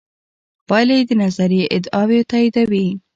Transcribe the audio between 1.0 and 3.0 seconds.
د نظریې ادعاوې تاییدوي.